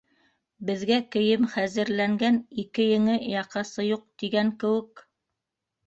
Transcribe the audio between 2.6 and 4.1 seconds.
ике еңе, яҡасы юҡ»,